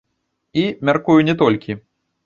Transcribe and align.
І, 0.61 0.63
мяркую, 0.91 1.21
не 1.31 1.39
толькі. 1.45 1.81